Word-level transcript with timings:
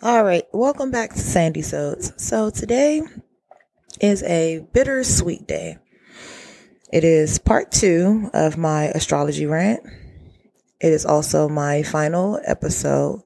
All 0.00 0.22
right, 0.22 0.44
welcome 0.52 0.92
back 0.92 1.10
to 1.10 1.18
Sandy 1.18 1.60
Sodes. 1.60 2.12
So 2.22 2.50
today 2.50 3.02
is 4.00 4.22
a 4.22 4.64
bittersweet 4.72 5.44
day. 5.48 5.78
It 6.92 7.02
is 7.02 7.40
part 7.40 7.72
two 7.72 8.30
of 8.32 8.56
my 8.56 8.84
astrology 8.90 9.44
rant. 9.44 9.80
It 10.80 10.92
is 10.92 11.04
also 11.04 11.48
my 11.48 11.82
final 11.82 12.40
episode. 12.46 13.24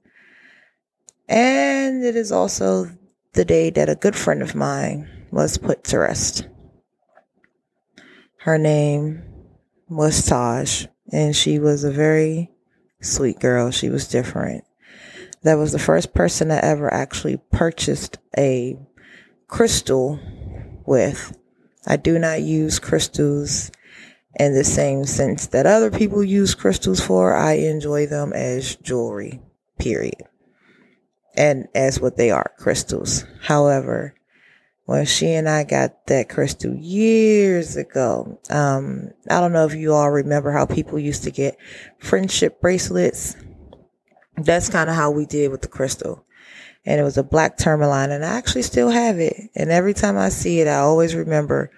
And 1.29 2.03
it 2.07 2.17
is 2.17 2.33
also 2.33 2.91
the 3.35 3.45
day 3.45 3.69
that 3.69 3.91
a 3.91 3.95
good 3.95 4.17
friend 4.17 4.41
of 4.41 4.55
mine 4.55 5.27
was 5.31 5.59
put 5.59 5.85
to 5.85 5.99
rest. 5.99 6.49
Her 8.39 8.57
name 8.57 9.23
was 9.91 10.25
Taj, 10.25 10.87
and 11.13 11.37
she 11.37 11.59
was 11.59 11.85
a 11.85 11.93
very 11.93 12.51
sweet 13.03 13.41
girl. 13.41 13.71
She 13.71 13.91
was 13.91 14.09
different 14.09 14.65
that 15.43 15.55
was 15.55 15.73
the 15.73 15.79
first 15.79 16.15
person 16.15 16.51
I 16.51 16.59
ever 16.59 16.93
actually 16.93 17.37
purchased 17.37 18.19
a 18.37 18.79
crystal 19.49 20.19
with. 20.87 21.37
I 21.87 21.97
do 21.97 22.19
not 22.19 22.43
use 22.43 22.79
crystals 22.79 23.71
in 24.39 24.55
the 24.55 24.65
same 24.65 25.05
sense 25.05 25.49
that 25.49 25.67
other 25.67 25.91
people 25.91 26.23
use 26.23 26.55
crystals 26.55 27.01
for. 27.01 27.35
I 27.35 27.55
enjoy 27.55 28.07
them 28.07 28.33
as 28.33 28.77
jewelry, 28.77 29.41
period. 29.79 30.23
And 31.37 31.69
as 31.75 32.01
what 32.01 32.17
they 32.17 32.31
are, 32.31 32.53
crystals. 32.59 33.25
However, 33.43 34.15
when 34.85 35.07
she 35.07 35.33
and 35.33 35.49
I 35.49 35.65
got 35.65 36.07
that 36.07 36.29
crystal 36.29 36.75
years 36.75 37.77
ago, 37.77 38.39
um, 38.51 39.11
I 39.31 39.41
don't 39.41 39.53
know 39.53 39.67
if 39.67 39.75
you 39.75 39.93
all 39.93 40.11
remember 40.11 40.53
how 40.53 40.67
people 40.67 40.99
used 40.99 41.25
to 41.25 41.31
get 41.31 41.57
friendship 41.99 42.61
bracelets 42.61 43.37
that's 44.37 44.69
kind 44.69 44.89
of 44.89 44.97
how 44.97 45.11
we 45.11 45.27
did 45.27 45.51
with 45.51 45.63
the 45.63 45.69
crystal. 45.69 46.25
And 46.85 47.01
it 47.01 47.05
was 47.05 47.17
a 47.19 47.23
black 47.23 47.57
tourmaline 47.57 48.11
and 48.11 48.25
I 48.25 48.29
actually 48.29 48.63
still 48.63 48.91
have 48.91 49.19
it. 49.19 49.51
And 49.55 49.71
every 49.71 49.95
time 49.95 50.19
I 50.19 50.31
see 50.31 50.61
it, 50.61 50.69
I 50.69 50.77
always 50.77 51.15
remember 51.15 51.71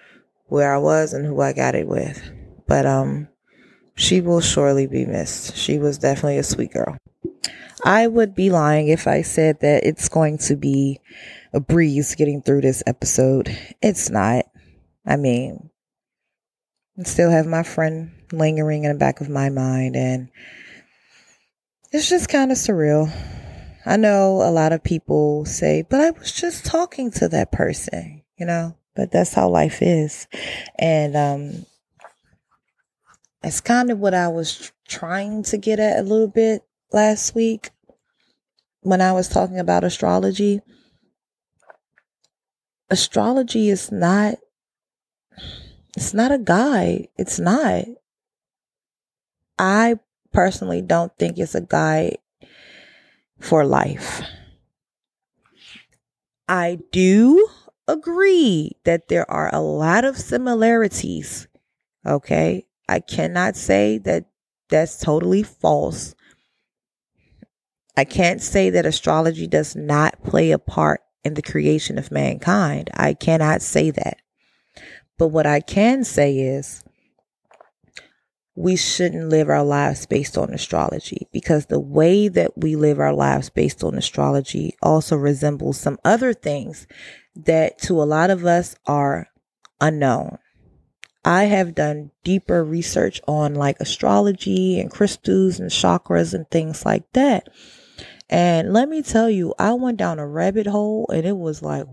where 0.46 0.74
I 0.74 0.78
was 0.78 1.12
and 1.12 1.26
who 1.26 1.40
I 1.40 1.52
got 1.52 1.74
it 1.74 1.86
with. 1.86 2.22
But, 2.66 2.86
um, 2.86 3.28
she 3.96 4.20
will 4.20 4.40
surely 4.40 4.86
be 4.86 5.06
missed. 5.06 5.56
She 5.56 5.78
was 5.78 5.98
definitely 5.98 6.38
a 6.38 6.42
sweet 6.42 6.72
girl. 6.72 6.96
I 7.84 8.06
would 8.06 8.34
be 8.34 8.50
lying 8.50 8.88
if 8.88 9.06
I 9.06 9.22
said 9.22 9.60
that 9.60 9.84
it's 9.84 10.08
going 10.08 10.38
to 10.38 10.56
be 10.56 11.00
a 11.52 11.60
breeze 11.60 12.14
getting 12.14 12.42
through 12.42 12.62
this 12.62 12.82
episode. 12.86 13.56
It's 13.82 14.10
not. 14.10 14.46
I 15.06 15.16
mean, 15.16 15.70
I 16.98 17.02
still 17.02 17.30
have 17.30 17.46
my 17.46 17.62
friend 17.62 18.10
lingering 18.32 18.84
in 18.84 18.92
the 18.92 18.98
back 18.98 19.20
of 19.20 19.28
my 19.28 19.50
mind 19.50 19.96
and 19.96 20.30
it's 21.94 22.08
just 22.08 22.28
kind 22.28 22.50
of 22.50 22.58
surreal. 22.58 23.08
I 23.86 23.96
know 23.96 24.42
a 24.42 24.50
lot 24.50 24.72
of 24.72 24.82
people 24.82 25.44
say, 25.44 25.84
but 25.88 26.00
I 26.00 26.10
was 26.10 26.32
just 26.32 26.66
talking 26.66 27.12
to 27.12 27.28
that 27.28 27.52
person, 27.52 28.24
you 28.36 28.46
know, 28.46 28.76
but 28.96 29.12
that's 29.12 29.32
how 29.32 29.48
life 29.48 29.78
is. 29.80 30.26
And, 30.76 31.14
um, 31.14 31.66
it's 33.44 33.60
kind 33.60 33.92
of 33.92 34.00
what 34.00 34.12
I 34.12 34.26
was 34.26 34.72
trying 34.88 35.44
to 35.44 35.56
get 35.56 35.78
at 35.78 36.00
a 36.00 36.02
little 36.02 36.26
bit 36.26 36.64
last 36.92 37.32
week 37.36 37.70
when 38.80 39.00
I 39.00 39.12
was 39.12 39.28
talking 39.28 39.60
about 39.60 39.84
astrology. 39.84 40.62
Astrology 42.90 43.68
is 43.68 43.92
not, 43.92 44.34
it's 45.96 46.12
not 46.12 46.32
a 46.32 46.38
guide. 46.38 47.06
It's 47.16 47.38
not. 47.38 47.84
I 49.56 50.00
personally 50.34 50.82
don't 50.82 51.16
think 51.18 51.38
it's 51.38 51.54
a 51.54 51.62
guide 51.62 52.18
for 53.40 53.64
life. 53.64 54.22
I 56.48 56.78
do 56.92 57.48
agree 57.88 58.72
that 58.84 59.08
there 59.08 59.30
are 59.30 59.54
a 59.54 59.60
lot 59.60 60.04
of 60.04 60.18
similarities. 60.18 61.48
Okay. 62.06 62.66
I 62.88 63.00
cannot 63.00 63.56
say 63.56 63.98
that 63.98 64.26
that's 64.68 64.98
totally 64.98 65.42
false. 65.42 66.14
I 67.96 68.04
can't 68.04 68.42
say 68.42 68.70
that 68.70 68.86
astrology 68.86 69.46
does 69.46 69.76
not 69.76 70.22
play 70.22 70.50
a 70.50 70.58
part 70.58 71.00
in 71.22 71.34
the 71.34 71.42
creation 71.42 71.96
of 71.96 72.10
mankind. 72.10 72.90
I 72.92 73.14
cannot 73.14 73.62
say 73.62 73.90
that. 73.92 74.18
But 75.16 75.28
what 75.28 75.46
I 75.46 75.60
can 75.60 76.04
say 76.04 76.36
is 76.36 76.82
we 78.56 78.76
shouldn't 78.76 79.28
live 79.28 79.48
our 79.48 79.64
lives 79.64 80.06
based 80.06 80.38
on 80.38 80.50
astrology 80.50 81.26
because 81.32 81.66
the 81.66 81.80
way 81.80 82.28
that 82.28 82.56
we 82.56 82.76
live 82.76 83.00
our 83.00 83.12
lives 83.12 83.50
based 83.50 83.82
on 83.82 83.96
astrology 83.96 84.76
also 84.80 85.16
resembles 85.16 85.78
some 85.78 85.98
other 86.04 86.32
things 86.32 86.86
that 87.34 87.78
to 87.78 88.00
a 88.00 88.04
lot 88.04 88.30
of 88.30 88.44
us 88.44 88.76
are 88.86 89.28
unknown. 89.80 90.38
I 91.24 91.44
have 91.44 91.74
done 91.74 92.10
deeper 92.22 92.62
research 92.62 93.20
on 93.26 93.54
like 93.54 93.80
astrology 93.80 94.78
and 94.78 94.90
crystals 94.90 95.58
and 95.58 95.70
chakras 95.70 96.34
and 96.34 96.48
things 96.50 96.84
like 96.84 97.10
that. 97.12 97.48
And 98.30 98.72
let 98.72 98.88
me 98.88 99.02
tell 99.02 99.28
you, 99.28 99.54
I 99.58 99.72
went 99.72 99.98
down 99.98 100.18
a 100.18 100.26
rabbit 100.26 100.66
hole 100.66 101.08
and 101.12 101.26
it 101.26 101.36
was 101.36 101.62
like, 101.62 101.86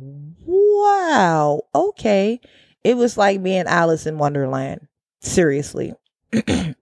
wow, 0.45 1.61
okay. 1.73 2.39
It 2.83 2.97
was 2.97 3.17
like 3.17 3.41
being 3.41 3.65
Alice 3.67 4.05
in 4.05 4.17
Wonderland. 4.17 4.87
Seriously. 5.21 5.93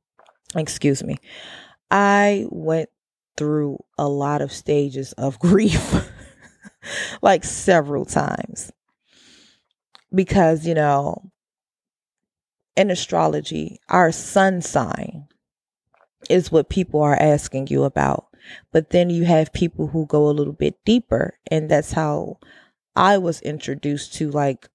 excuse 0.55 1.03
me, 1.03 1.17
I 1.91 2.45
went 2.49 2.89
through 3.37 3.79
a 3.97 4.07
lot 4.07 4.41
of 4.41 4.51
stages 4.51 5.13
of 5.13 5.39
grief, 5.39 6.09
like 7.21 7.43
several 7.43 8.05
times. 8.05 8.71
Because, 10.13 10.65
you 10.65 10.73
know, 10.73 11.31
in 12.75 12.89
astrology, 12.89 13.79
our 13.89 14.11
sun 14.11 14.61
sign 14.61 15.27
is 16.29 16.51
what 16.51 16.69
people 16.69 17.01
are 17.01 17.15
asking 17.15 17.67
you 17.67 17.83
about. 17.83 18.25
But 18.71 18.89
then 18.89 19.09
you 19.09 19.25
have 19.25 19.53
people 19.53 19.87
who 19.87 20.07
go 20.07 20.27
a 20.27 20.31
little 20.33 20.53
bit 20.53 20.75
deeper. 20.83 21.37
And 21.51 21.69
that's 21.69 21.91
how 21.91 22.37
I 22.95 23.17
was 23.17 23.41
introduced 23.41 24.15
to 24.15 24.31
like 24.31 24.67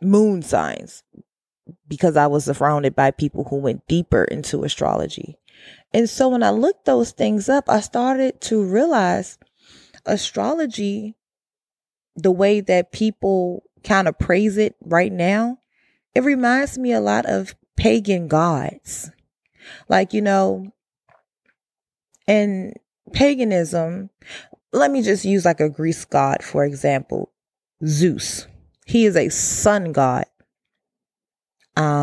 moon 0.00 0.42
signs 0.42 1.02
because 1.88 2.16
I 2.16 2.26
was 2.26 2.44
surrounded 2.44 2.94
by 2.94 3.10
people 3.10 3.44
who 3.44 3.56
went 3.56 3.86
deeper 3.86 4.24
into 4.24 4.64
astrology. 4.64 5.36
And 5.92 6.08
so 6.08 6.28
when 6.28 6.42
I 6.42 6.50
looked 6.50 6.84
those 6.84 7.12
things 7.12 7.48
up, 7.48 7.68
I 7.68 7.80
started 7.80 8.40
to 8.42 8.62
realize 8.64 9.38
astrology, 10.04 11.14
the 12.14 12.30
way 12.30 12.60
that 12.60 12.92
people 12.92 13.62
kind 13.84 14.08
of 14.08 14.18
praise 14.18 14.56
it 14.56 14.74
right 14.82 15.12
now, 15.12 15.58
it 16.14 16.24
reminds 16.24 16.78
me 16.78 16.92
a 16.92 17.00
lot 17.00 17.26
of 17.26 17.54
pagan 17.76 18.28
gods. 18.28 19.10
Like, 19.88 20.12
you 20.12 20.22
know, 20.22 20.72
in 22.26 22.74
paganism, 23.12 24.10
let 24.72 24.90
me 24.90 25.02
just 25.02 25.24
use 25.24 25.44
like 25.44 25.60
a 25.60 25.68
Greek 25.68 25.96
god, 26.10 26.42
for 26.42 26.64
example, 26.64 27.32
Zeus. 27.84 28.46
He 28.86 29.04
is 29.04 29.16
a 29.16 29.28
sun 29.28 29.92
god. 29.92 30.26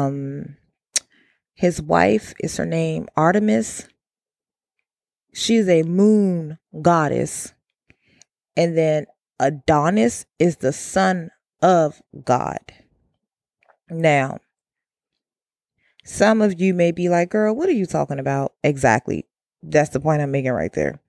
Um, 0.08 0.58
his 1.54 1.82
wife 1.82 2.34
is 2.40 2.58
her 2.58 2.66
name 2.66 3.08
Artemis. 3.16 3.88
She's 5.34 5.68
a 5.68 5.84
moon 5.84 6.60
goddess. 6.82 7.54
And 8.56 8.78
then 8.78 9.06
Adonis 9.40 10.26
is 10.40 10.58
the 10.58 10.74
son 10.74 11.32
of 11.62 12.02
God. 12.24 12.60
Now, 13.90 14.40
some 16.04 16.42
of 16.42 16.60
you 16.60 16.74
may 16.74 16.92
be 16.92 17.10
like, 17.10 17.30
girl, 17.30 17.56
what 17.56 17.70
are 17.70 17.74
you 17.74 17.86
talking 17.86 18.20
about? 18.20 18.54
Exactly. 18.64 19.26
That's 19.62 19.90
the 19.90 20.00
point 20.00 20.22
I'm 20.22 20.32
making 20.32 20.52
right 20.52 20.74
there. 20.74 21.00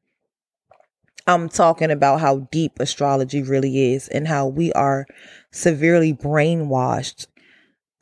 I'm 1.27 1.49
talking 1.49 1.91
about 1.91 2.21
how 2.21 2.49
deep 2.53 2.79
astrology 2.79 3.43
really 3.43 3.93
is 3.95 4.09
and 4.09 4.29
how 4.29 4.47
we 4.47 4.73
are 4.75 5.07
severely 5.51 6.13
brainwashed 6.13 7.27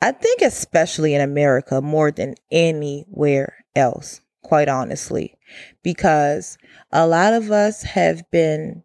I 0.03 0.11
think, 0.11 0.41
especially 0.41 1.15
in 1.15 1.21
America, 1.21 1.81
more 1.81 2.11
than 2.11 2.35
anywhere 2.51 3.63
else, 3.73 4.19
quite 4.41 4.67
honestly, 4.67 5.37
because 5.81 6.57
a 6.91 7.07
lot 7.07 7.31
of 7.31 7.51
us 7.51 7.83
have 7.83 8.29
been 8.29 8.83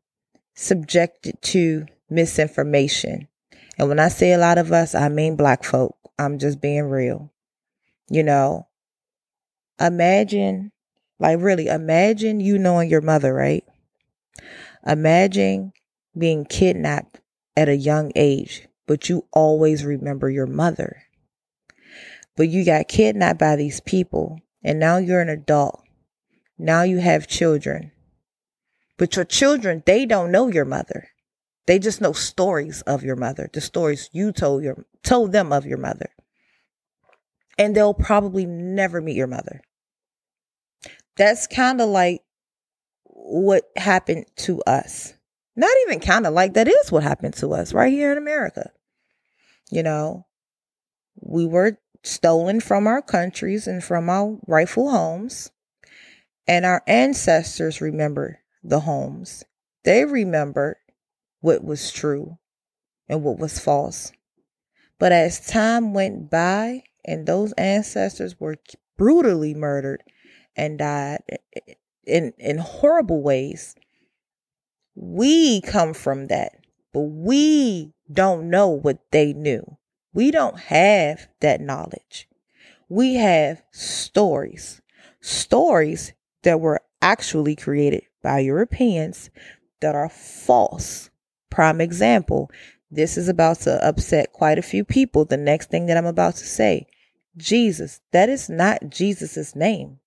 subjected 0.54 1.42
to 1.42 1.86
misinformation. 2.08 3.26
And 3.76 3.88
when 3.88 3.98
I 3.98 4.10
say 4.10 4.32
a 4.32 4.38
lot 4.38 4.58
of 4.58 4.70
us, 4.70 4.94
I 4.94 5.08
mean 5.08 5.34
black 5.34 5.64
folk. 5.64 5.96
I'm 6.20 6.38
just 6.38 6.60
being 6.60 6.84
real. 6.84 7.32
You 8.08 8.22
know, 8.22 8.68
imagine, 9.80 10.70
like, 11.18 11.40
really, 11.40 11.66
imagine 11.66 12.38
you 12.38 12.60
knowing 12.60 12.90
your 12.90 13.00
mother, 13.00 13.34
right? 13.34 13.64
Imagine 14.86 15.72
being 16.16 16.44
kidnapped 16.44 17.20
at 17.56 17.68
a 17.68 17.74
young 17.74 18.12
age, 18.14 18.68
but 18.86 19.08
you 19.08 19.26
always 19.32 19.84
remember 19.84 20.30
your 20.30 20.46
mother 20.46 21.02
but 22.38 22.49
you 22.49 22.64
got 22.64 22.87
kidnapped 22.87 23.40
by 23.40 23.56
these 23.56 23.81
people 23.81 24.38
and 24.62 24.79
now 24.79 24.96
you're 24.96 25.20
an 25.20 25.29
adult. 25.29 25.82
Now 26.56 26.82
you 26.85 26.99
have 26.99 27.26
children. 27.26 27.90
But 28.96 29.17
your 29.17 29.25
children, 29.25 29.82
they 29.85 30.06
don't 30.06 30.31
know 30.31 30.46
your 30.46 30.64
mother. 30.64 31.08
They 31.67 31.81
just 31.81 32.00
know 32.00 32.12
stories 32.12 32.82
of 32.82 33.02
your 33.02 33.17
mother, 33.17 33.50
the 33.52 33.61
stories 33.61 34.08
you 34.12 34.31
told 34.31 34.62
your 34.62 34.87
told 35.02 35.32
them 35.32 35.52
of 35.52 35.67
your 35.67 35.79
mother. 35.79 36.11
And 37.58 37.75
they'll 37.75 37.93
probably 37.93 38.46
never 38.46 39.00
meet 39.00 39.17
your 39.17 39.26
mother. 39.26 39.61
That's 41.17 41.49
kind 41.49 41.81
of 41.81 41.88
like 41.88 42.20
what 43.02 43.64
happened 43.76 44.26
to 44.37 44.62
us. 44.62 45.12
Not 45.56 45.73
even 45.87 45.99
kind 45.99 46.25
of 46.25 46.35
like 46.35 46.55
that 46.55 46.69
is 46.69 46.93
what 46.93 47.02
happened 47.02 47.35
to 47.38 47.52
us 47.52 47.75
right 47.75 47.93
here 47.93 48.12
in 48.12 48.19
America. 48.19 48.70
You 49.73 49.82
know, 49.82 50.26
we 51.20 51.44
were 51.44 51.79
stolen 52.02 52.60
from 52.60 52.86
our 52.86 53.02
countries 53.02 53.66
and 53.66 53.82
from 53.82 54.08
our 54.08 54.38
rightful 54.46 54.90
homes. 54.90 55.50
And 56.46 56.64
our 56.64 56.82
ancestors 56.86 57.80
remember 57.80 58.40
the 58.62 58.80
homes. 58.80 59.44
They 59.84 60.04
remembered 60.04 60.76
what 61.40 61.62
was 61.62 61.92
true 61.92 62.38
and 63.08 63.22
what 63.22 63.38
was 63.38 63.58
false. 63.58 64.12
But 64.98 65.12
as 65.12 65.46
time 65.46 65.92
went 65.94 66.30
by 66.30 66.84
and 67.04 67.26
those 67.26 67.52
ancestors 67.52 68.40
were 68.40 68.56
brutally 68.96 69.54
murdered 69.54 70.02
and 70.56 70.78
died 70.78 71.20
in, 72.08 72.32
in 72.38 72.58
horrible 72.58 73.22
ways, 73.22 73.74
we 74.94 75.60
come 75.60 75.94
from 75.94 76.26
that. 76.26 76.52
But 76.92 77.02
we 77.02 77.92
don't 78.12 78.50
know 78.50 78.68
what 78.68 78.98
they 79.12 79.32
knew. 79.32 79.77
We 80.12 80.31
don't 80.31 80.58
have 80.58 81.28
that 81.40 81.60
knowledge. 81.60 82.28
We 82.88 83.14
have 83.14 83.62
stories, 83.70 84.81
stories 85.20 86.12
that 86.43 86.60
were 86.60 86.81
actually 87.02 87.55
created 87.55 88.05
by 88.22 88.40
Europeans 88.40 89.31
that 89.81 89.94
are 89.94 90.08
false. 90.08 91.10
Prime 91.50 91.81
example 91.81 92.50
this 92.90 93.19
is 93.19 93.28
about 93.28 93.60
to 93.60 93.87
upset 93.87 94.32
quite 94.32 94.58
a 94.58 94.62
few 94.62 94.84
people. 94.84 95.25
The 95.25 95.37
next 95.37 95.70
thing 95.70 95.87
that 95.87 95.96
I'm 95.96 96.06
about 96.06 96.37
to 96.37 96.46
say 96.46 96.87
Jesus, 97.37 98.00
that 98.12 98.28
is 98.28 98.49
not 98.49 98.88
Jesus's 98.88 99.54
name. 99.54 99.99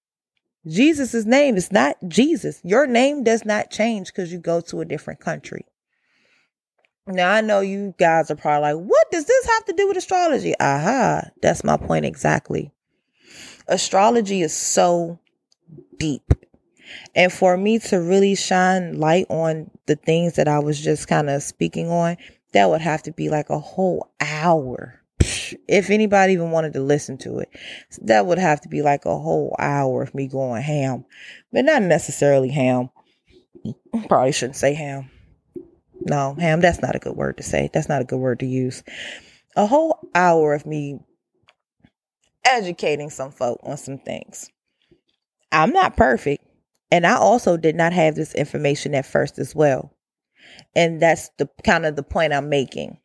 Jesus's 0.68 1.26
name 1.26 1.58
is 1.58 1.72
not 1.72 1.98
Jesus. 2.08 2.60
Your 2.64 2.86
name 2.88 3.24
does 3.24 3.46
not 3.46 3.72
change 3.72 4.08
because 4.08 4.32
you 4.32 4.40
go 4.40 4.62
to 4.62 4.82
a 4.82 4.86
different 4.86 5.20
country. 5.20 5.66
Now 7.08 7.32
I 7.32 7.42
know 7.42 7.62
you 7.62 7.96
guys 7.98 8.30
are 8.30 8.36
probably 8.36 8.74
like, 8.74 8.86
what 8.86 9.12
does 9.12 9.26
this 9.26 9.46
have 9.48 9.66
to 9.66 9.74
do 9.74 9.88
with 9.88 9.98
astrology? 9.98 10.54
Aha, 10.60 11.24
that's 11.42 11.64
my 11.64 11.78
point 11.78 12.06
exactly. 12.06 12.72
Astrology 13.68 14.42
is 14.42 14.54
so 14.54 15.20
deep. 15.98 16.34
And 17.16 17.32
for 17.32 17.58
me 17.58 17.80
to 17.80 17.98
really 17.98 18.36
shine 18.36 19.00
light 19.00 19.26
on 19.30 19.72
the 19.86 19.96
things 19.96 20.36
that 20.36 20.48
I 20.48 20.60
was 20.60 20.80
just 20.80 21.08
kind 21.08 21.30
of 21.30 21.42
speaking 21.42 21.90
on, 21.90 22.18
that 22.54 22.70
would 22.70 22.82
have 22.82 23.04
to 23.04 23.12
be 23.12 23.30
like 23.30 23.50
a 23.50 23.60
whole 23.60 24.12
hour. 24.20 25.02
If 25.68 25.90
anybody 25.90 26.34
even 26.34 26.52
wanted 26.52 26.74
to 26.74 26.82
listen 26.82 27.18
to 27.20 27.40
it, 27.40 27.50
that 28.02 28.26
would 28.26 28.40
have 28.40 28.62
to 28.62 28.70
be 28.70 28.82
like 28.82 29.06
a 29.06 29.18
whole 29.18 29.56
hour 29.60 30.04
of 30.04 30.14
me 30.14 30.28
going 30.28 30.62
ham, 30.62 31.06
but 31.52 31.66
not 31.66 31.82
necessarily 31.82 32.50
ham. 32.50 32.90
Probably 34.08 34.32
shouldn't 34.32 34.56
say 34.56 34.74
ham. 34.74 35.10
No, 36.06 36.36
ham, 36.40 36.62
that's 36.62 36.82
not 36.82 36.96
a 36.96 37.00
good 37.00 37.16
word 37.16 37.38
to 37.38 37.44
say. 37.44 37.70
That's 37.74 37.90
not 37.90 38.02
a 38.02 38.06
good 38.06 38.20
word 38.20 38.40
to 38.40 38.46
use. 38.46 38.84
A 39.56 39.66
whole 39.66 40.00
hour 40.16 40.54
of 40.54 40.66
me 40.66 41.00
educating 42.46 43.10
some 43.10 43.32
folk 43.32 43.60
on 43.64 43.78
some 43.78 44.00
things. 44.00 44.50
I'm 45.52 45.72
not 45.72 45.98
perfect. 45.98 46.44
And 46.92 47.06
I 47.06 47.16
also 47.16 47.56
did 47.56 47.76
not 47.76 47.94
have 47.94 48.16
this 48.16 48.36
information 48.36 48.96
at 48.96 49.06
first 49.06 49.40
as 49.40 49.56
well. 49.56 49.96
And 50.76 51.02
that's 51.02 51.30
the 51.38 51.50
kind 51.64 51.86
of 51.86 51.96
the 51.96 52.04
point 52.04 52.34
I'm 52.34 52.50
making. 52.50 52.98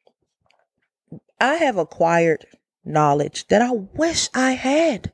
I 1.40 1.54
have 1.54 1.76
acquired 1.76 2.46
knowledge 2.84 3.46
that 3.49 3.62
I 3.62 3.70
wish 3.70 4.28
I 4.34 4.52
had. 4.52 5.12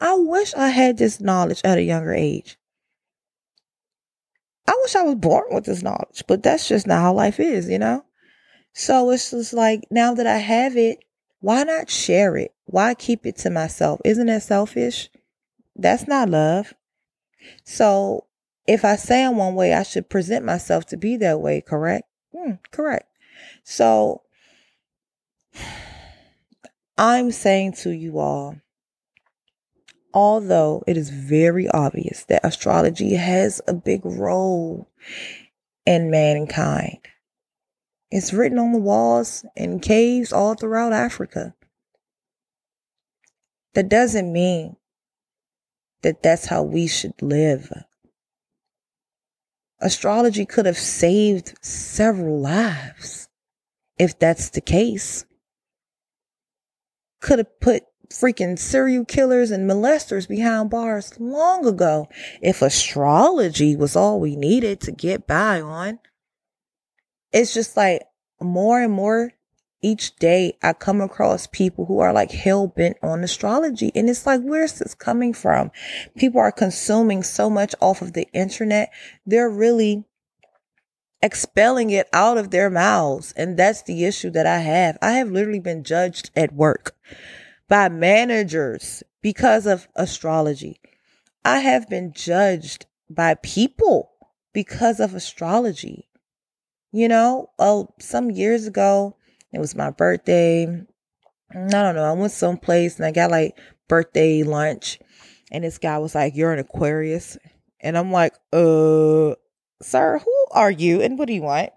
I 0.00 0.14
wish 0.14 0.54
I 0.54 0.68
had 0.68 0.98
this 0.98 1.20
knowledge 1.20 1.60
at 1.64 1.78
a 1.78 1.82
younger 1.82 2.14
age. 2.14 2.56
I 4.84 4.86
wish 4.86 4.96
I 4.96 5.02
was 5.02 5.14
born 5.14 5.44
with 5.50 5.64
this 5.64 5.82
knowledge, 5.82 6.24
but 6.28 6.42
that's 6.42 6.68
just 6.68 6.86
not 6.86 7.00
how 7.00 7.14
life 7.14 7.40
is, 7.40 7.70
you 7.70 7.78
know? 7.78 8.04
So 8.74 9.08
it's 9.10 9.30
just 9.30 9.54
like 9.54 9.84
now 9.90 10.12
that 10.12 10.26
I 10.26 10.36
have 10.36 10.76
it, 10.76 11.02
why 11.40 11.62
not 11.62 11.88
share 11.88 12.36
it? 12.36 12.52
Why 12.66 12.92
keep 12.92 13.24
it 13.24 13.36
to 13.38 13.50
myself? 13.50 14.02
Isn't 14.04 14.26
that 14.26 14.42
selfish? 14.42 15.08
That's 15.74 16.06
not 16.06 16.28
love. 16.28 16.74
So 17.64 18.26
if 18.66 18.84
I 18.84 18.96
say 18.96 19.24
I'm 19.24 19.38
one 19.38 19.54
way, 19.54 19.72
I 19.72 19.84
should 19.84 20.10
present 20.10 20.44
myself 20.44 20.84
to 20.86 20.98
be 20.98 21.16
that 21.16 21.40
way, 21.40 21.62
correct? 21.62 22.06
Hmm, 22.36 22.52
correct. 22.70 23.08
So 23.62 24.20
I'm 26.98 27.30
saying 27.30 27.72
to 27.84 27.90
you 27.90 28.18
all, 28.18 28.56
although 30.14 30.84
it 30.86 30.96
is 30.96 31.10
very 31.10 31.68
obvious 31.68 32.24
that 32.24 32.44
astrology 32.44 33.14
has 33.14 33.60
a 33.66 33.74
big 33.74 34.06
role 34.06 34.88
in 35.84 36.10
mankind, 36.10 36.98
it's 38.10 38.32
written 38.32 38.58
on 38.58 38.72
the 38.72 38.78
walls 38.78 39.44
in 39.56 39.80
caves 39.80 40.32
all 40.32 40.54
throughout 40.54 40.92
Africa. 40.92 41.54
That 43.74 43.88
doesn't 43.88 44.32
mean 44.32 44.76
that 46.02 46.22
that's 46.22 46.46
how 46.46 46.62
we 46.62 46.86
should 46.86 47.20
live. 47.20 47.72
Astrology 49.80 50.46
could 50.46 50.66
have 50.66 50.78
saved 50.78 51.58
several 51.60 52.40
lives 52.40 53.28
if 53.98 54.16
that's 54.18 54.50
the 54.50 54.60
case. 54.60 55.26
Could 57.20 57.40
have 57.40 57.60
put 57.60 57.82
freaking 58.10 58.58
serial 58.58 59.04
killers 59.04 59.50
and 59.50 59.68
molesters 59.68 60.28
behind 60.28 60.70
bars 60.70 61.18
long 61.18 61.66
ago 61.66 62.08
if 62.40 62.62
astrology 62.62 63.76
was 63.76 63.96
all 63.96 64.20
we 64.20 64.36
needed 64.36 64.80
to 64.80 64.92
get 64.92 65.26
by 65.26 65.60
on. 65.60 65.98
It's 67.32 67.54
just 67.54 67.76
like 67.76 68.02
more 68.40 68.80
and 68.80 68.92
more 68.92 69.32
each 69.82 70.16
day 70.16 70.56
I 70.62 70.72
come 70.72 71.02
across 71.02 71.46
people 71.46 71.84
who 71.84 71.98
are 71.98 72.12
like 72.12 72.30
hell 72.30 72.68
bent 72.68 72.96
on 73.02 73.22
astrology. 73.22 73.92
And 73.94 74.08
it's 74.08 74.24
like, 74.24 74.40
where's 74.40 74.78
this 74.78 74.94
coming 74.94 75.34
from? 75.34 75.70
People 76.16 76.40
are 76.40 76.52
consuming 76.52 77.22
so 77.22 77.50
much 77.50 77.74
off 77.80 78.00
of 78.00 78.14
the 78.14 78.26
internet. 78.32 78.90
They're 79.26 79.50
really 79.50 80.04
expelling 81.20 81.90
it 81.90 82.08
out 82.14 82.38
of 82.38 82.50
their 82.50 82.70
mouths. 82.70 83.32
And 83.36 83.58
that's 83.58 83.82
the 83.82 84.04
issue 84.04 84.30
that 84.30 84.46
I 84.46 84.60
have. 84.60 84.96
I 85.02 85.12
have 85.12 85.30
literally 85.30 85.60
been 85.60 85.84
judged 85.84 86.30
at 86.34 86.54
work 86.54 86.96
by 87.68 87.88
managers 87.88 89.02
because 89.22 89.66
of 89.66 89.88
astrology. 89.96 90.80
I 91.44 91.58
have 91.58 91.88
been 91.88 92.12
judged 92.12 92.86
by 93.10 93.34
people 93.34 94.10
because 94.52 95.00
of 95.00 95.14
astrology. 95.14 96.08
You 96.92 97.08
know, 97.08 97.50
oh, 97.58 97.88
some 97.98 98.30
years 98.30 98.66
ago, 98.66 99.16
it 99.52 99.58
was 99.58 99.74
my 99.74 99.90
birthday. 99.90 100.64
I 100.66 101.54
don't 101.54 101.94
know. 101.94 102.04
I 102.04 102.12
went 102.12 102.32
someplace 102.32 102.96
and 102.96 103.06
I 103.06 103.12
got 103.12 103.30
like 103.30 103.58
birthday 103.88 104.42
lunch. 104.42 104.98
And 105.50 105.64
this 105.64 105.78
guy 105.78 105.98
was 105.98 106.14
like, 106.14 106.34
You're 106.36 106.52
an 106.52 106.58
Aquarius. 106.58 107.36
And 107.80 107.98
I'm 107.98 108.12
like, 108.12 108.34
Uh, 108.52 109.34
sir, 109.82 110.18
who 110.18 110.46
are 110.52 110.70
you? 110.70 111.02
And 111.02 111.18
what 111.18 111.28
do 111.28 111.34
you 111.34 111.42
want? 111.42 111.70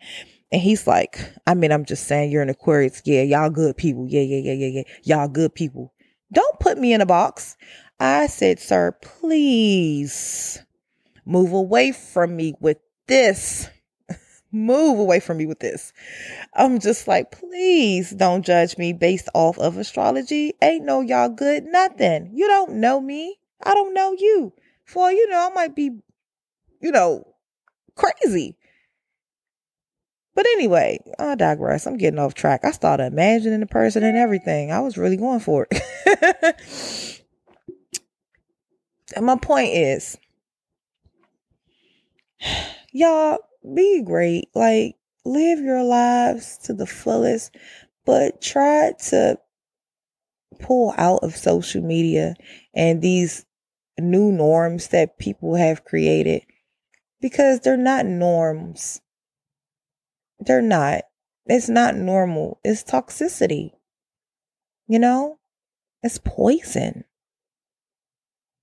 And 0.52 0.62
he's 0.62 0.88
like, 0.88 1.20
I 1.46 1.54
mean, 1.54 1.72
I'm 1.72 1.86
just 1.86 2.08
saying 2.08 2.32
you're 2.32 2.42
an 2.42 2.50
Aquarius. 2.50 3.02
Yeah, 3.06 3.24
y'all 3.24 3.50
good 3.50 3.76
people. 3.76 4.08
Yeah, 4.08 4.22
yeah, 4.22 4.40
yeah, 4.40 4.54
yeah, 4.54 4.68
yeah. 4.68 4.84
Y'all 5.04 5.28
good 5.28 5.54
people. 5.54 5.94
Don't 6.32 6.60
put 6.60 6.78
me 6.78 6.94
in 6.94 7.02
a 7.02 7.06
box. 7.06 7.58
I 8.00 8.28
said, 8.28 8.60
Sir, 8.60 8.94
please 9.02 10.60
move 11.26 11.52
away 11.52 11.92
from 11.92 12.36
me 12.36 12.54
with 12.60 12.78
this 13.08 13.70
move 14.52 15.00
away 15.00 15.20
from 15.20 15.38
me 15.38 15.46
with 15.46 15.60
this. 15.60 15.94
I'm 16.54 16.80
just 16.80 17.08
like, 17.08 17.32
please 17.32 18.12
don't 18.12 18.46
judge 18.46 18.78
me 18.78 18.94
based 18.94 19.30
off 19.34 19.58
of 19.60 19.78
astrology. 19.78 20.54
Ain't 20.62 20.86
no 20.86 21.02
y'all 21.02 21.30
good, 21.30 21.66
nothing. 21.66 22.32
You 22.34 22.48
don't 22.48 22.76
know 22.76 23.02
me. 23.02 23.38
I 23.64 23.74
don't 23.74 23.94
know 23.94 24.16
you. 24.18 24.54
For 24.86 25.12
you 25.12 25.28
know, 25.28 25.50
I 25.52 25.54
might 25.54 25.76
be, 25.76 25.92
you 26.82 26.92
know, 26.92 27.24
crazy. 27.96 28.57
But 30.38 30.46
anyway, 30.46 31.00
I 31.18 31.34
digress. 31.34 31.88
I'm 31.88 31.98
getting 31.98 32.20
off 32.20 32.36
track. 32.36 32.64
I 32.64 32.70
started 32.70 33.08
imagining 33.08 33.60
the 33.60 33.66
person 33.66 34.04
and 34.04 34.16
everything. 34.16 34.72
I 34.72 34.82
was 34.82 34.96
really 34.96 35.18
going 35.18 35.40
for 35.40 35.68
it. 35.72 37.22
and 39.16 39.26
my 39.26 39.36
point 39.36 39.72
is, 39.74 40.16
y'all, 42.92 43.40
be 43.74 44.04
great. 44.04 44.50
Like, 44.54 44.98
live 45.26 45.58
your 45.58 45.82
lives 45.82 46.60
to 46.66 46.74
the 46.76 46.86
fullest, 46.86 47.58
but 48.06 48.40
try 48.40 48.94
to 49.08 49.40
pull 50.60 50.94
out 51.00 51.24
of 51.24 51.36
social 51.36 51.82
media 51.82 52.36
and 52.76 53.02
these 53.02 53.44
new 54.00 54.32
norms 54.32 54.90
that 54.90 55.18
people 55.18 55.56
have 55.56 55.84
created 55.84 56.44
because 57.22 57.62
they're 57.62 57.76
not 57.76 58.06
norms. 58.06 59.02
They're 60.40 60.62
not. 60.62 61.04
It's 61.46 61.70
not 61.70 61.96
normal. 61.96 62.60
It's 62.64 62.84
toxicity. 62.84 63.72
You 64.88 65.00
know? 65.00 65.40
It's 66.04 66.20
poison. 66.24 67.04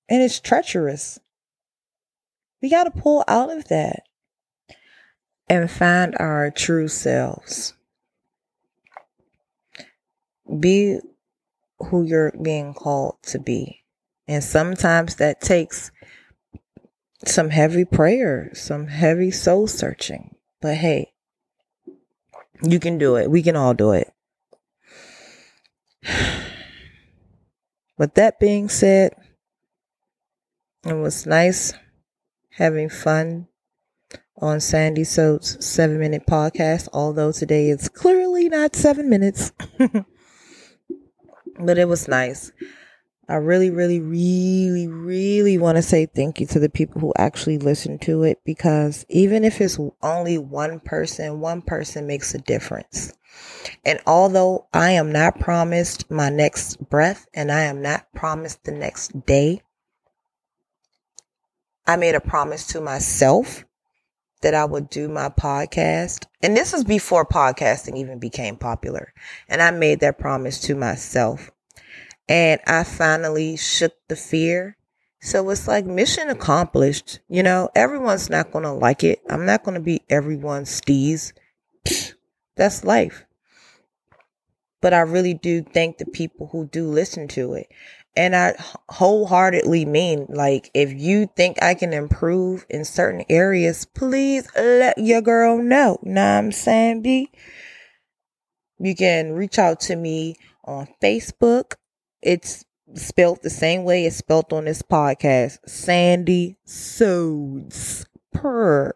And 0.08 0.22
it's 0.22 0.40
treacherous. 0.40 1.18
We 2.62 2.70
got 2.70 2.84
to 2.84 2.90
pull 2.90 3.24
out 3.26 3.50
of 3.50 3.68
that 3.68 4.04
and 5.48 5.70
find 5.70 6.14
our 6.18 6.50
true 6.50 6.88
selves. 6.88 7.74
Be 10.60 11.00
who 11.78 12.02
you're 12.02 12.32
being 12.40 12.74
called 12.74 13.16
to 13.24 13.38
be. 13.38 13.82
And 14.26 14.42
sometimes 14.42 15.16
that 15.16 15.40
takes 15.40 15.90
some 17.26 17.50
heavy 17.50 17.84
prayer, 17.84 18.50
some 18.54 18.86
heavy 18.86 19.30
soul 19.30 19.66
searching. 19.66 20.34
But 20.60 20.76
hey, 20.76 21.13
you 22.62 22.78
can 22.78 22.98
do 22.98 23.16
it. 23.16 23.30
We 23.30 23.42
can 23.42 23.56
all 23.56 23.74
do 23.74 23.92
it. 23.92 24.12
With 27.98 28.14
that 28.14 28.40
being 28.40 28.68
said, 28.68 29.14
it 30.84 30.94
was 30.94 31.26
nice 31.26 31.72
having 32.50 32.88
fun 32.88 33.48
on 34.36 34.60
Sandy 34.60 35.04
Sodes 35.04 35.62
seven 35.64 35.98
minute 35.98 36.26
podcast, 36.26 36.88
although 36.92 37.32
today 37.32 37.70
it's 37.70 37.88
clearly 37.88 38.48
not 38.48 38.74
seven 38.74 39.08
minutes. 39.08 39.52
but 41.58 41.78
it 41.78 41.88
was 41.88 42.08
nice. 42.08 42.52
I 43.28 43.36
really, 43.36 43.70
really, 43.70 44.00
really, 44.00 44.86
really 44.86 45.56
want 45.56 45.76
to 45.76 45.82
say 45.82 46.06
thank 46.06 46.40
you 46.40 46.46
to 46.48 46.58
the 46.58 46.68
people 46.68 47.00
who 47.00 47.12
actually 47.16 47.58
listen 47.58 47.98
to 48.00 48.22
it 48.22 48.38
because 48.44 49.06
even 49.08 49.44
if 49.44 49.60
it's 49.60 49.78
only 50.02 50.36
one 50.36 50.80
person, 50.80 51.40
one 51.40 51.62
person 51.62 52.06
makes 52.06 52.34
a 52.34 52.38
difference. 52.38 53.14
And 53.84 53.98
although 54.06 54.66
I 54.74 54.90
am 54.90 55.10
not 55.10 55.40
promised 55.40 56.10
my 56.10 56.28
next 56.28 56.76
breath 56.90 57.26
and 57.32 57.50
I 57.50 57.62
am 57.62 57.80
not 57.80 58.12
promised 58.14 58.64
the 58.64 58.72
next 58.72 59.24
day, 59.24 59.62
I 61.86 61.96
made 61.96 62.14
a 62.14 62.20
promise 62.20 62.66
to 62.68 62.80
myself 62.80 63.64
that 64.42 64.54
I 64.54 64.66
would 64.66 64.90
do 64.90 65.08
my 65.08 65.30
podcast. 65.30 66.26
And 66.42 66.54
this 66.54 66.74
is 66.74 66.84
before 66.84 67.24
podcasting 67.24 67.96
even 67.96 68.18
became 68.18 68.56
popular. 68.56 69.14
And 69.48 69.62
I 69.62 69.70
made 69.70 70.00
that 70.00 70.18
promise 70.18 70.60
to 70.62 70.74
myself. 70.74 71.50
And 72.28 72.60
I 72.66 72.84
finally 72.84 73.56
shook 73.56 73.92
the 74.08 74.16
fear. 74.16 74.76
So 75.20 75.48
it's 75.50 75.68
like 75.68 75.86
mission 75.86 76.28
accomplished. 76.28 77.20
You 77.28 77.42
know, 77.42 77.70
everyone's 77.74 78.30
not 78.30 78.50
going 78.50 78.64
to 78.64 78.72
like 78.72 79.04
it. 79.04 79.20
I'm 79.28 79.46
not 79.46 79.64
going 79.64 79.74
to 79.74 79.80
be 79.80 80.02
everyone's 80.08 80.80
steez. 80.80 81.32
That's 82.56 82.84
life. 82.84 83.24
But 84.80 84.94
I 84.94 85.00
really 85.00 85.34
do 85.34 85.62
thank 85.62 85.98
the 85.98 86.06
people 86.06 86.48
who 86.48 86.66
do 86.66 86.86
listen 86.86 87.26
to 87.28 87.54
it. 87.54 87.68
And 88.16 88.36
I 88.36 88.54
wholeheartedly 88.90 89.86
mean, 89.86 90.26
like, 90.28 90.70
if 90.72 90.92
you 90.92 91.28
think 91.36 91.60
I 91.62 91.74
can 91.74 91.92
improve 91.92 92.64
in 92.70 92.84
certain 92.84 93.24
areas, 93.28 93.86
please 93.86 94.46
let 94.54 94.98
your 94.98 95.20
girl 95.20 95.58
know. 95.58 95.98
Nah, 96.02 96.38
I'm 96.38 96.52
saying, 96.52 97.02
B. 97.02 97.30
You 98.78 98.94
can 98.94 99.32
reach 99.32 99.58
out 99.58 99.80
to 99.80 99.96
me 99.96 100.36
on 100.64 100.88
Facebook 101.02 101.74
it's 102.24 102.64
spelled 102.94 103.40
the 103.42 103.50
same 103.50 103.84
way 103.84 104.06
it's 104.06 104.16
spelled 104.16 104.52
on 104.52 104.64
this 104.64 104.82
podcast. 104.82 105.58
Sandy 105.68 106.56
Sodes 106.66 108.06
per. 108.32 108.94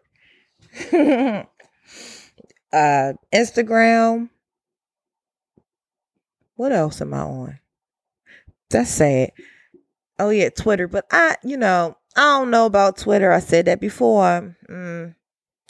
uh 2.73 3.13
Instagram. 3.33 4.29
What 6.55 6.71
else 6.73 7.01
am 7.01 7.13
I 7.13 7.19
on? 7.19 7.59
That's 8.69 8.89
sad. 8.89 9.31
Oh 10.17 10.29
yeah, 10.29 10.49
Twitter. 10.49 10.87
But 10.87 11.05
I, 11.11 11.37
you 11.43 11.55
know, 11.55 11.95
I 12.15 12.21
don't 12.21 12.51
know 12.51 12.65
about 12.65 12.97
Twitter. 12.97 13.31
I 13.31 13.39
said 13.39 13.65
that 13.65 13.79
before. 13.79 14.57
Mm, 14.69 15.15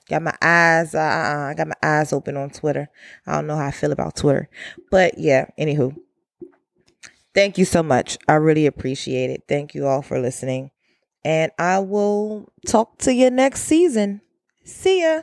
got 0.10 0.22
my 0.24 0.36
eyes. 0.42 0.96
Uh, 0.96 1.50
I 1.52 1.54
got 1.56 1.68
my 1.68 1.76
eyes 1.84 2.12
open 2.12 2.36
on 2.38 2.50
Twitter. 2.50 2.90
I 3.28 3.36
don't 3.36 3.48
know 3.48 3.56
how 3.58 3.68
I 3.68 3.72
feel 3.72 3.92
about 3.92 4.16
Twitter. 4.16 4.50
But 4.90 5.18
yeah. 5.18 5.46
Anywho. 5.60 5.96
Thank 7.34 7.58
you 7.58 7.66
so 7.66 7.84
much. 7.84 8.18
I 8.28 8.34
really 8.34 8.66
appreciate 8.66 9.30
it. 9.30 9.44
Thank 9.48 9.74
you 9.76 9.86
all 9.88 10.02
for 10.02 10.20
listening. 10.20 10.72
And 11.24 11.52
I 11.60 11.80
will 11.80 12.52
talk 12.68 12.98
to 13.00 13.14
you 13.14 13.30
next 13.30 13.64
season. 13.64 14.22
See 14.64 15.02
ya. 15.04 15.22